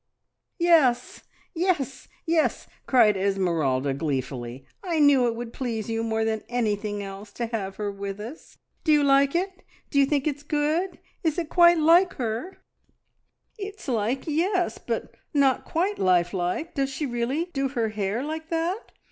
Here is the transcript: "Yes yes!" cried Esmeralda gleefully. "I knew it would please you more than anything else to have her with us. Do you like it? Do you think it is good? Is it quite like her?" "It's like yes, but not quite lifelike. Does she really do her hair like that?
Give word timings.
"Yes 0.57 1.21
yes!" 1.53 2.07
cried 2.87 3.15
Esmeralda 3.15 3.93
gleefully. 3.93 4.65
"I 4.83 4.97
knew 4.97 5.27
it 5.27 5.35
would 5.35 5.53
please 5.53 5.91
you 5.91 6.03
more 6.03 6.25
than 6.25 6.41
anything 6.49 7.03
else 7.03 7.31
to 7.33 7.45
have 7.45 7.75
her 7.75 7.91
with 7.91 8.19
us. 8.19 8.57
Do 8.83 8.91
you 8.91 9.03
like 9.03 9.35
it? 9.35 9.61
Do 9.91 9.99
you 9.99 10.07
think 10.07 10.25
it 10.25 10.37
is 10.37 10.41
good? 10.41 10.97
Is 11.23 11.37
it 11.37 11.49
quite 11.49 11.77
like 11.77 12.13
her?" 12.15 12.57
"It's 13.59 13.87
like 13.87 14.25
yes, 14.25 14.79
but 14.79 15.13
not 15.35 15.65
quite 15.65 15.99
lifelike. 15.99 16.73
Does 16.73 16.89
she 16.89 17.05
really 17.05 17.51
do 17.53 17.67
her 17.67 17.89
hair 17.89 18.23
like 18.23 18.49
that? 18.49 18.91